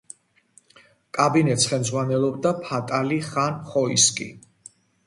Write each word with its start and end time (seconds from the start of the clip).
კაბინეტს 1.17 1.67
ხელმძღვანელობდა 1.73 2.55
ფატალი 2.65 3.25
ხან 3.31 3.65
ხოისკი. 3.71 4.33